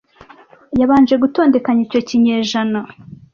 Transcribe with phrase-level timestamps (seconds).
[0.79, 2.79] yabanje gutondekanya icyo ikinyejana